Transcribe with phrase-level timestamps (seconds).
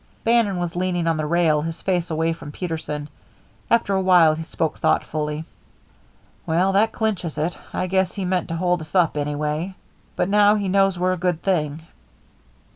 [0.23, 3.07] Bannon was leaning on the rail, his face away from Peterson.
[3.69, 5.45] After a while he spoke thoughtfully.
[6.47, 7.55] "Well, that cinches it.
[7.71, 9.75] I guess he meant to hold us up, anyway,
[10.15, 11.83] but now he knows we're a good thing."